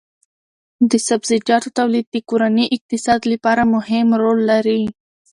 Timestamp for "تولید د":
1.79-2.15